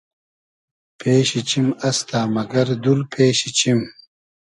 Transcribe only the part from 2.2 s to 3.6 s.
مئگئر دور پېشی